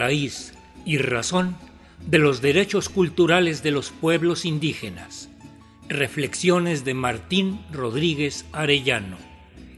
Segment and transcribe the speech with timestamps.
[0.00, 0.54] raíz
[0.86, 1.56] y razón
[2.06, 5.28] de los derechos culturales de los pueblos indígenas.
[5.90, 9.18] Reflexiones de Martín Rodríguez Arellano,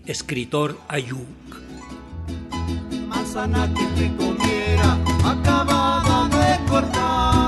[0.06, 1.26] escritor Ayuk.
[3.74, 3.88] Que
[6.38, 7.41] de cortar,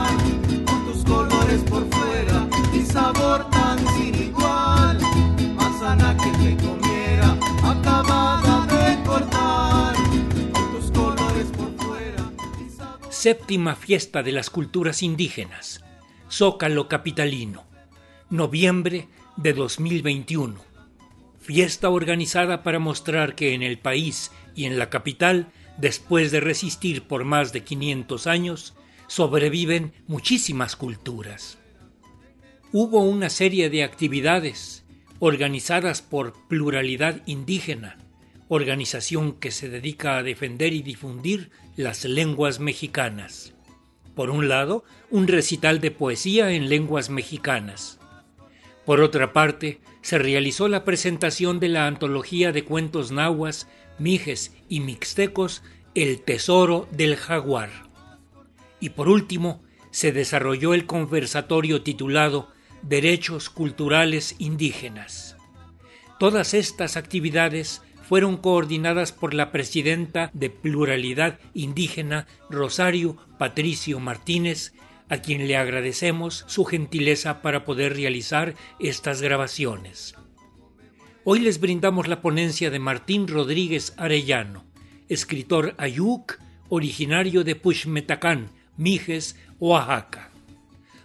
[13.24, 15.82] Séptima fiesta de las culturas indígenas,
[16.30, 17.64] Zócalo Capitalino,
[18.28, 20.60] noviembre de 2021.
[21.40, 27.04] Fiesta organizada para mostrar que en el país y en la capital, después de resistir
[27.04, 28.74] por más de 500 años,
[29.06, 31.56] sobreviven muchísimas culturas.
[32.72, 34.84] Hubo una serie de actividades
[35.19, 37.97] organizadas por Pluralidad Indígena,
[38.48, 43.55] organización que se dedica a defender y difundir las lenguas mexicanas.
[44.14, 47.98] Por un lado, un recital de poesía en lenguas mexicanas.
[48.84, 53.67] Por otra parte, se realizó la presentación de la antología de cuentos nahuas,
[53.98, 55.62] mijes y mixtecos
[55.95, 57.70] El Tesoro del Jaguar.
[58.78, 62.50] Y por último, se desarrolló el conversatorio titulado
[62.83, 65.37] Derechos Culturales Indígenas.
[66.19, 74.74] Todas estas actividades fueron coordinadas por la presidenta de Pluralidad Indígena, Rosario Patricio Martínez,
[75.08, 80.14] a quien le agradecemos su gentileza para poder realizar estas grabaciones.
[81.25, 84.64] Hoy les brindamos la ponencia de Martín Rodríguez Arellano,
[85.08, 86.38] escritor ayuk,
[86.69, 90.30] originario de Puxmetacán, Mijes, Oaxaca.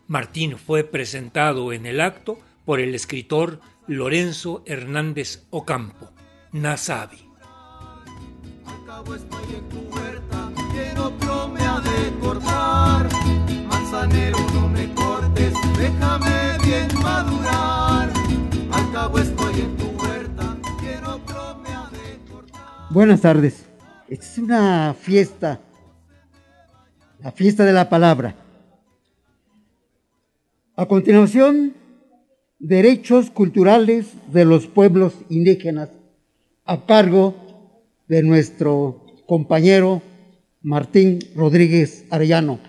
[0.07, 6.11] Martín fue presentado en el acto por el escritor Lorenzo Hernández Ocampo,
[6.51, 7.17] Nasabi.
[8.65, 13.07] Acabo estoy en tu huerta, quiero promea de cortar.
[13.67, 18.11] Manzanero, no me cortes, déjame bien madurar.
[18.71, 22.61] Al cabo estoy en tu huerta, quiero promea de cortar.
[22.89, 23.65] Buenas tardes.
[24.07, 25.59] Esta es una fiesta,
[27.19, 28.35] la fiesta de la palabra.
[30.75, 31.75] A continuación,
[32.57, 35.89] derechos culturales de los pueblos indígenas
[36.69, 37.33] a cargo
[38.07, 40.03] de nuestro compañero
[40.61, 42.59] Martín Rodríguez Arellano.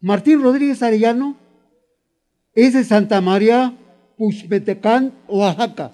[0.00, 1.36] Martín Rodríguez Arellano
[2.52, 3.78] es de Santa María
[4.16, 5.92] Puxmetecán, Oaxaca.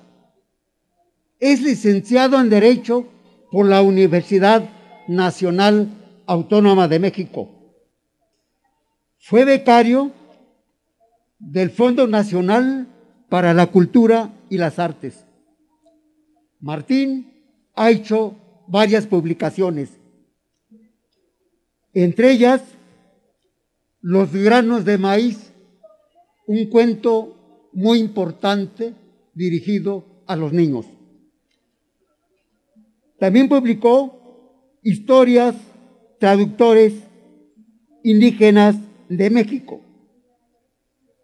[1.38, 3.09] Es licenciado en Derecho
[3.50, 4.71] por la Universidad
[5.06, 7.50] Nacional Autónoma de México.
[9.19, 10.12] Fue becario
[11.38, 12.88] del Fondo Nacional
[13.28, 15.26] para la Cultura y las Artes.
[16.59, 17.33] Martín
[17.74, 18.36] ha hecho
[18.66, 19.90] varias publicaciones,
[21.92, 22.62] entre ellas
[24.06, 25.50] Los granos de maíz,
[26.46, 28.94] un cuento muy importante
[29.32, 30.84] dirigido a los niños.
[33.18, 35.54] También publicó historias,
[36.20, 36.92] traductores
[38.02, 38.76] indígenas
[39.08, 39.80] de México.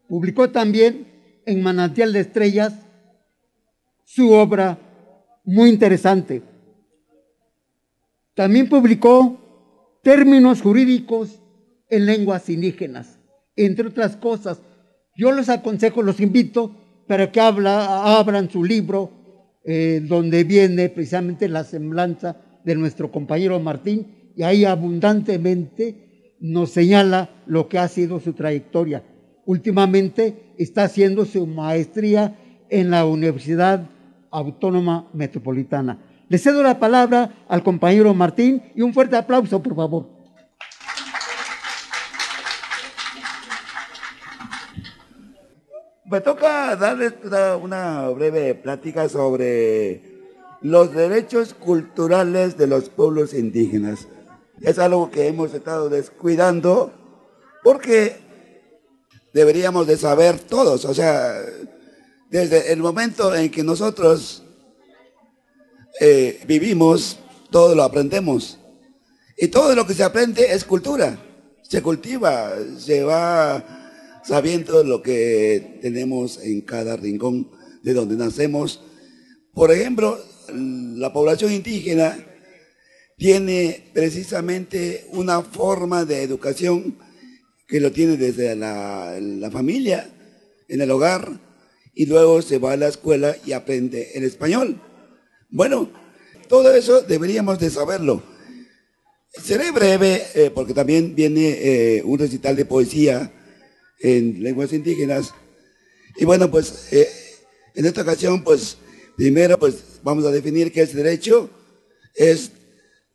[0.09, 1.07] Publicó también
[1.45, 2.73] en Manantial de Estrellas
[4.05, 4.79] su obra
[5.45, 6.43] muy interesante.
[8.35, 11.41] También publicó términos jurídicos
[11.89, 13.19] en lenguas indígenas,
[13.57, 14.61] entre otras cosas.
[15.17, 16.75] Yo les aconsejo, los invito
[17.07, 19.11] para que abran su libro,
[19.65, 27.43] eh, donde viene precisamente la semblanza de nuestro compañero Martín, y ahí abundantemente nos señala
[27.47, 29.03] lo que ha sido su trayectoria.
[29.45, 32.39] Últimamente está haciendo su maestría
[32.71, 33.91] en la Universidad
[34.31, 35.99] Autónoma Metropolitana.
[36.29, 40.21] Le cedo la palabra al compañero Martín y un fuerte aplauso, por favor.
[46.05, 47.15] Me toca darles
[47.63, 50.03] una breve plática sobre
[50.61, 54.09] los derechos culturales de los pueblos indígenas.
[54.61, 56.93] Es algo que hemos estado descuidando
[57.63, 58.17] porque
[59.33, 61.35] deberíamos de saber todos, o sea,
[62.31, 64.45] desde el momento en que nosotros
[66.01, 67.19] eh, vivimos,
[67.51, 68.59] todo lo aprendemos.
[69.37, 71.19] Y todo lo que se aprende es cultura.
[71.63, 77.51] Se cultiva, se va sabiendo lo que tenemos en cada rincón
[77.83, 78.81] de donde nacemos.
[79.53, 80.19] Por ejemplo,
[80.53, 82.17] la población indígena
[83.17, 86.97] tiene precisamente una forma de educación
[87.67, 90.09] que lo tiene desde la, la familia,
[90.69, 91.50] en el hogar,
[91.95, 94.81] y luego se va a la escuela y aprende el español.
[95.51, 95.91] Bueno,
[96.49, 98.23] todo eso deberíamos de saberlo.
[99.33, 103.33] Seré breve eh, porque también viene eh, un recital de poesía
[104.01, 105.33] en lenguas indígenas.
[106.17, 107.09] Y bueno, pues eh,
[107.75, 108.77] en esta ocasión, pues
[109.17, 111.49] primero pues vamos a definir qué es derecho.
[112.17, 112.51] Es,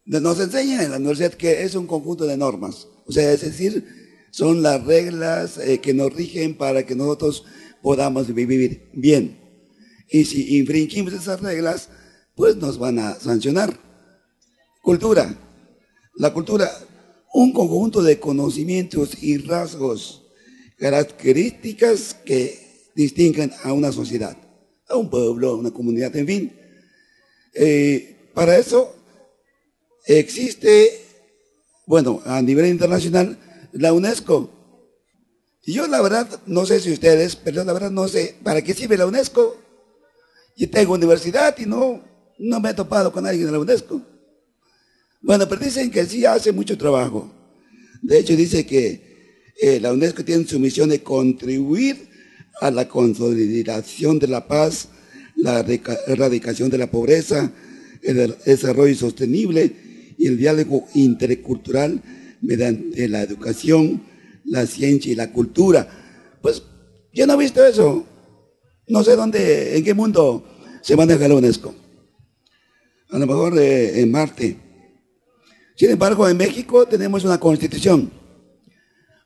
[0.06, 2.88] nos enseñan en la universidad que es un conjunto de normas.
[3.06, 3.86] O sea, es decir,
[4.32, 7.44] son las reglas que nos rigen para que nosotros
[7.86, 9.38] podamos vivir bien.
[10.10, 11.90] Y si infringimos esas reglas,
[12.34, 13.80] pues nos van a sancionar.
[14.82, 15.38] Cultura.
[16.16, 16.68] La cultura,
[17.32, 20.24] un conjunto de conocimientos y rasgos,
[20.80, 24.36] características que distinguen a una sociedad,
[24.90, 26.54] a un pueblo, a una comunidad, en fin.
[27.54, 28.96] Eh, para eso
[30.08, 31.04] existe,
[31.86, 33.38] bueno, a nivel internacional,
[33.74, 34.55] la UNESCO.
[35.66, 38.74] Y yo la verdad, no sé si ustedes, pero la verdad no sé para qué
[38.74, 39.58] sirve la UNESCO.
[40.56, 42.04] Yo tengo universidad y no,
[42.38, 44.02] no me he topado con alguien de la UNESCO.
[45.22, 47.32] Bueno, pero dicen que sí hace mucho trabajo.
[48.04, 52.10] De hecho, dice que eh, la UNESCO tiene su misión de contribuir
[52.62, 54.90] a la consolidación de la paz,
[55.36, 55.66] la
[56.08, 57.52] erradicación de la pobreza,
[58.04, 62.02] el desarrollo sostenible y el diálogo intercultural
[62.42, 64.04] mediante la educación,
[64.46, 65.88] la ciencia y la cultura.
[66.42, 66.64] Pues
[67.14, 68.06] yo no he visto eso.
[68.88, 70.46] No sé dónde, en qué mundo
[70.82, 71.74] se maneja la UNESCO.
[73.10, 74.58] A lo mejor eh, en Marte.
[75.76, 78.10] Sin embargo, en México tenemos una constitución,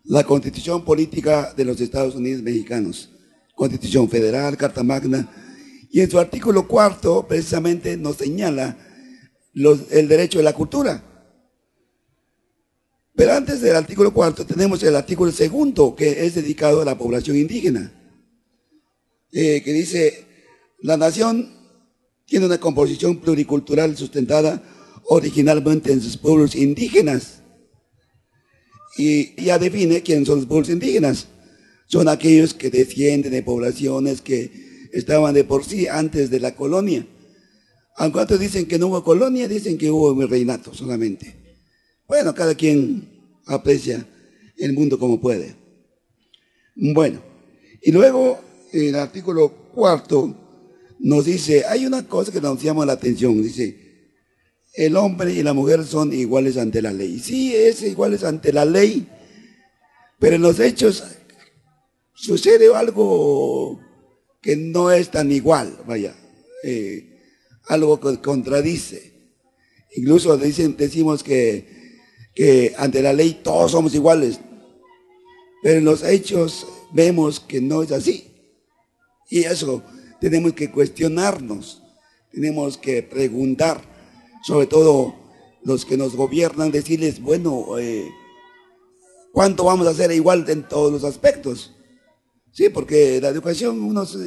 [0.06, 3.12] la constitución política de los Estados Unidos mexicanos,
[3.54, 5.30] constitución federal, carta magna,
[5.92, 8.78] y en su artículo cuarto precisamente nos señala
[9.54, 11.04] el derecho de la cultura.
[13.20, 17.36] Pero antes del artículo cuarto tenemos el artículo segundo que es dedicado a la población
[17.36, 17.92] indígena,
[19.34, 20.24] eh, que dice,
[20.80, 21.52] la nación
[22.26, 24.64] tiene una composición pluricultural sustentada
[25.10, 27.42] originalmente en sus pueblos indígenas.
[28.98, 31.28] Y ya define quiénes son los pueblos indígenas.
[31.88, 37.06] Son aquellos que defienden de poblaciones que estaban de por sí antes de la colonia.
[37.98, 41.49] Aunque otros dicen que no hubo colonia, dicen que hubo un reinato solamente.
[42.10, 43.08] Bueno, cada quien
[43.46, 44.04] aprecia
[44.58, 45.56] el mundo como puede.
[46.76, 47.22] Bueno,
[47.84, 48.40] y luego
[48.74, 50.36] el artículo cuarto
[50.98, 54.16] nos dice, hay una cosa que nos llama la atención, dice,
[54.74, 57.20] el hombre y la mujer son iguales ante la ley.
[57.20, 59.08] Sí, es iguales ante la ley,
[60.18, 61.04] pero en los hechos
[62.16, 63.80] sucede algo
[64.42, 66.16] que no es tan igual, vaya,
[66.64, 67.20] eh,
[67.68, 69.14] algo que contradice.
[69.96, 71.78] Incluso dicen, decimos que,
[72.36, 74.40] que ante la ley todos somos iguales,
[75.62, 78.34] pero en los hechos vemos que no es así.
[79.30, 79.84] Y eso
[80.20, 81.84] tenemos que cuestionarnos,
[82.32, 83.82] tenemos que preguntar
[84.46, 85.16] sobre todo
[85.64, 88.10] los que nos gobiernan, decirles, bueno, eh,
[89.34, 91.76] ¿cuánto vamos a hacer igual en todos los aspectos?
[92.52, 94.18] Sí, porque la educación, unos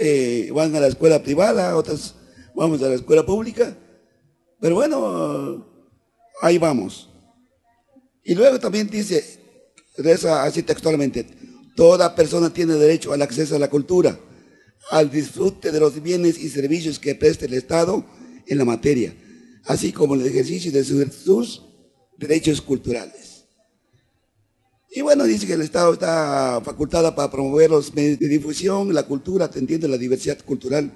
[0.00, 2.14] eh, van a la escuela privada, otros
[2.54, 3.76] vamos a la escuela pública,
[4.60, 5.66] pero bueno,
[6.40, 7.10] ahí vamos.
[8.28, 9.24] Y luego también dice,
[9.96, 11.26] reza así textualmente,
[11.74, 14.20] toda persona tiene derecho al acceso a la cultura,
[14.92, 18.04] al disfrute de los bienes y servicios que preste el Estado
[18.46, 19.12] en la materia
[19.68, 21.62] así como el ejercicio de sus
[22.16, 23.44] derechos culturales.
[24.90, 29.02] Y bueno, dice que el Estado está facultado para promover los medios de difusión, la
[29.02, 30.90] cultura, atendiendo la diversidad cultural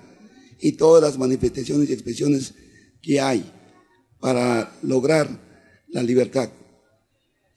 [0.59, 2.55] y todas las manifestaciones y expresiones
[3.03, 3.45] que hay
[4.19, 5.29] para lograr
[5.89, 6.49] la libertad.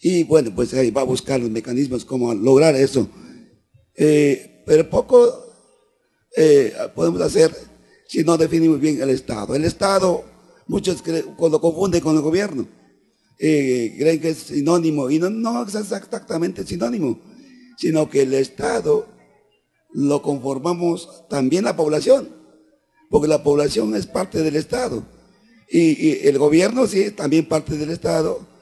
[0.08, 3.10] Y bueno, pues ahí va a buscar los mecanismos como lograr eso.
[3.96, 5.18] Eh, pero poco
[6.38, 7.52] eh, podemos hacer
[8.08, 9.56] si no definimos bien el Estado.
[9.56, 10.24] El Estado
[10.68, 12.68] Muchos lo confunden con el gobierno.
[13.40, 15.10] Eh, creen que es sinónimo.
[15.10, 17.20] Y no, no es exactamente sinónimo,
[17.78, 19.08] sino que el Estado
[19.92, 22.30] lo conformamos también la población,
[23.10, 25.04] porque la población es parte del Estado.
[25.70, 28.55] Y, el gobierno sí es también parte del Estado.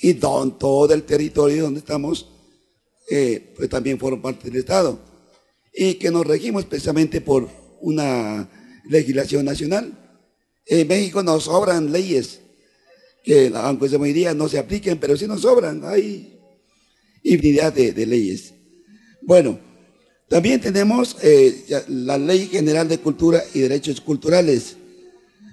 [0.00, 2.28] Y todo el territorio donde estamos,
[3.10, 4.98] eh, pues también fueron parte del Estado.
[5.74, 7.48] Y que nos regimos precisamente por
[7.80, 8.48] una
[8.88, 9.98] legislación nacional.
[10.66, 12.40] En México nos sobran leyes
[13.22, 15.82] que, aunque se mayoría no se apliquen, pero sí nos sobran.
[15.84, 16.38] Hay
[17.22, 18.54] infinidad de, leyes.
[19.22, 19.58] Bueno,
[20.28, 24.76] también tenemos eh, la Ley General de Cultura y Derechos Culturales.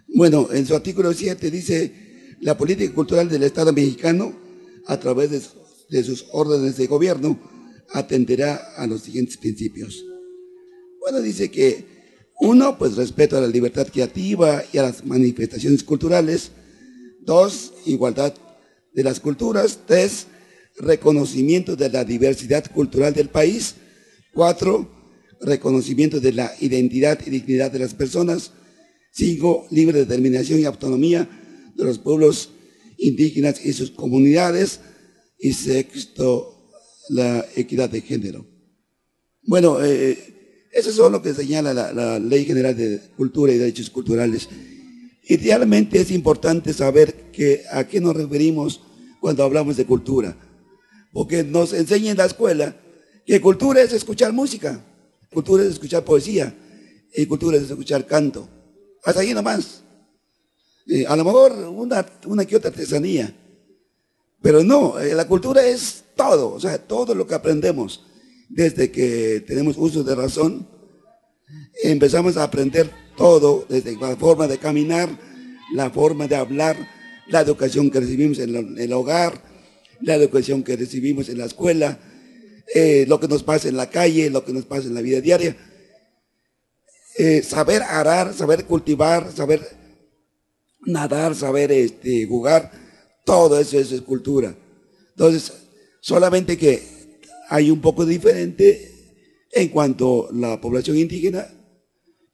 [0.08, 2.09] Bueno, en su artículo 7 dice,
[2.41, 4.34] la política cultural del Estado mexicano,
[4.88, 5.29] a través
[5.89, 7.39] de, sus órdenes de gobierno,
[7.91, 10.03] atenderá a los siguientes principios.
[11.01, 11.86] Bueno, dice que
[12.39, 16.51] uno, pues respeto a la libertad creativa y a las manifestaciones culturales.
[17.22, 18.34] Dos, igualdad
[18.93, 19.79] de las culturas.
[19.86, 20.27] Tres,
[20.77, 23.75] reconocimiento de la diversidad cultural del país.
[24.34, 24.89] Cuatro,
[25.41, 28.53] reconocimiento de la identidad y dignidad de las personas.
[29.12, 31.27] Cinco, libre determinación y autonomía
[31.79, 32.50] de los pueblos
[32.98, 34.81] indígenas y sus comunidades.
[35.39, 36.69] Y sexto,
[37.09, 38.45] la equidad de género.
[39.43, 43.89] Bueno, eh, eso es lo que señala la, la, Ley General de Cultura y Derechos
[43.89, 44.50] Culturales.
[45.24, 48.81] Idealmente es importante saber que, a qué nos referimos
[49.21, 50.36] cuando hablamos de cultura,
[51.13, 52.75] porque nos enseña en la escuela
[53.25, 54.83] que cultura es escuchar música,
[55.31, 56.55] cultura es escuchar poesía
[57.15, 58.50] y cultura es escuchar canto.
[59.03, 59.83] Hasta ahí nomás.
[60.91, 63.31] Eh, a lo mejor una, una que otra artesanía,
[64.41, 68.05] pero no, eh, la cultura es todo, o sea, todo lo que aprendemos
[68.50, 70.67] desde que tenemos uso de razón,
[71.84, 75.10] empezamos a aprender todo, desde la forma de caminar,
[75.75, 76.75] la forma de hablar,
[77.27, 79.43] la educación que recibimos en el hogar,
[80.01, 82.00] la educación que recibimos en la escuela,
[82.74, 85.22] eh, lo que nos pasa en la calle, lo que nos pasa en la vida
[85.22, 85.55] diaria.
[87.43, 89.78] Saber arar, saber cultivar, saber
[90.81, 92.71] nadar, saber este, jugar,
[93.25, 94.55] todo eso, eso es cultura.
[95.12, 95.53] Entonces,
[96.01, 96.81] solamente que
[97.50, 98.91] hay un poco diferente
[99.51, 101.48] en cuanto a la población indígena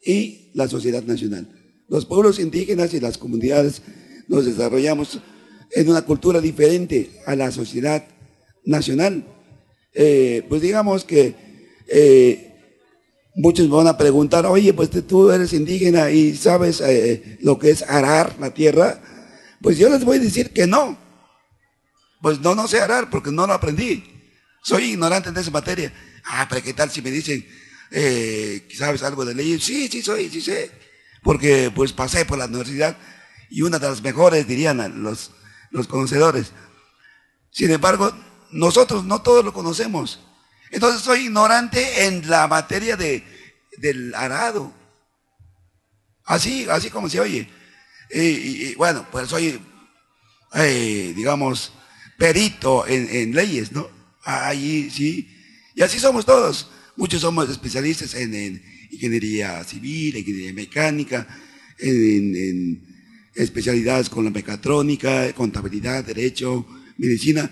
[0.03, 1.49] y la sociedad nacional.
[1.87, 3.81] Los pueblos indígenas y las comunidades
[4.27, 5.19] nos desarrollamos
[5.71, 8.05] en una cultura diferente a la sociedad
[8.65, 9.25] nacional.
[9.93, 11.35] Eh, pues digamos que
[11.87, 12.54] eh,
[13.35, 17.69] muchos me van a preguntar, oye, pues tú eres indígena y sabes eh, lo que
[17.69, 19.01] es arar la tierra.
[19.61, 20.97] Pues yo les voy a decir que no.
[22.21, 24.03] Pues no, no sé arar porque no lo aprendí.
[24.63, 25.93] Soy ignorante en esa materia.
[26.23, 27.45] Ah, pero ¿qué tal si me dicen,
[27.91, 29.59] eh, ¿sabes algo de ley?
[29.59, 30.71] Sí, sí, soy, sí sé.
[31.21, 32.97] Porque pues pasé por la universidad
[33.49, 35.31] y una de las mejores, dirían los,
[35.71, 36.51] los conocedores.
[37.51, 38.11] Sin embargo,
[38.51, 40.19] nosotros no todos lo conocemos.
[40.75, 43.23] Entonces soy ignorante en la materia de,
[43.77, 44.73] del arado.
[46.25, 47.47] Así, así como se oye.
[48.11, 49.57] Y, bueno, pues soy,
[50.53, 51.71] eh, digamos,
[52.17, 53.87] perito en, en leyes, ¿no?
[54.25, 55.33] Ahí sí.
[55.75, 56.69] Y así somos todos.
[56.97, 61.25] Muchos somos especialistas en, ingeniería civil, ingeniería mecánica,
[61.79, 62.83] en,
[63.33, 66.65] especialidades con la mecatrónica, contabilidad, derecho,
[66.97, 67.49] medicina.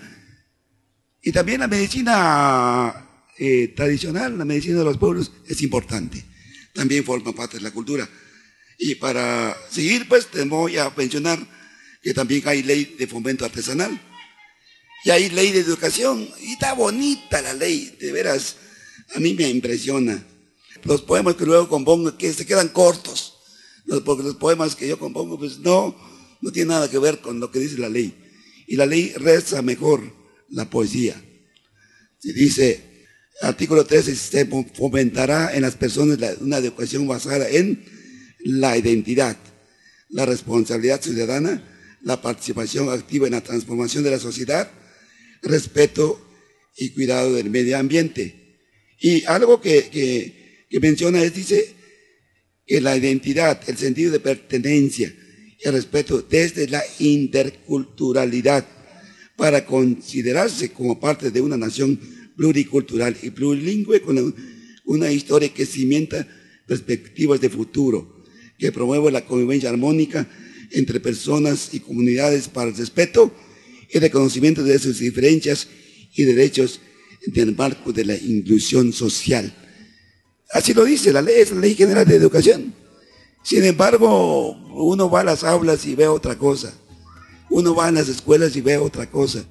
[1.22, 3.03] Y también la medicina
[3.38, 6.24] eh, tradicional, la medicina de los pueblos, es importante.
[6.72, 8.08] También forma parte de la cultura.
[8.78, 11.38] Y para seguir, pues, te voy a mencionar
[12.02, 14.00] que también hay ley de fomento artesanal
[15.04, 16.28] y hay ley de educación.
[16.40, 18.56] Y está bonita la ley, de veras.
[19.14, 20.24] A mí me impresiona.
[20.84, 23.34] Los poemas que luego compongo que se quedan cortos.
[24.04, 25.96] Porque los poemas que yo compongo, pues no,
[26.40, 28.14] no tiene nada que ver con lo que dice la ley.
[28.66, 30.12] Y la ley reza mejor
[30.48, 31.22] la poesía.
[32.18, 32.93] Se dice,
[33.40, 37.84] artículo 13, se fomentará en las personas una educación basada en
[38.44, 39.36] la identidad,
[40.10, 41.62] la responsabilidad ciudadana,
[42.02, 44.70] la participación activa en la transformación de la sociedad,
[45.42, 46.20] respeto
[46.76, 48.58] y cuidado del medio ambiente.
[49.00, 51.74] Y algo que, menciona es, dice,
[52.66, 55.14] que la identidad, el sentido de pertenencia
[55.58, 58.66] y el respeto desde la interculturalidad
[59.36, 61.98] para considerarse como parte de una nación
[62.36, 64.34] pluricultural y plurilingüe con
[64.84, 66.26] una historia que cimienta
[66.66, 68.24] perspectivas de futuro,
[68.58, 70.28] que promueve la convivencia armónica
[70.70, 73.32] entre personas y comunidades para el respeto
[73.90, 75.68] y reconocimiento de sus diferencias
[76.14, 76.80] y derechos
[77.26, 79.54] en el marco de la inclusión social.
[80.50, 82.74] Así lo dice la ley, es la ley general de educación.
[83.42, 86.72] Sin embargo, uno va a las aulas y ve otra cosa.
[87.50, 89.44] Uno va a las escuelas y ve otra cosa.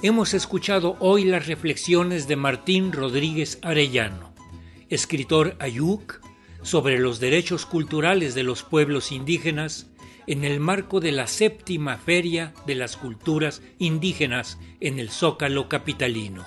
[0.00, 4.32] Hemos escuchado hoy las reflexiones de Martín Rodríguez Arellano,
[4.90, 6.20] escritor ayuk,
[6.62, 9.90] sobre los derechos culturales de los pueblos indígenas
[10.28, 16.46] en el marco de la séptima Feria de las Culturas Indígenas en el Zócalo Capitalino.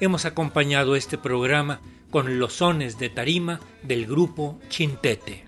[0.00, 5.47] Hemos acompañado este programa con los sones de tarima del grupo Chintete.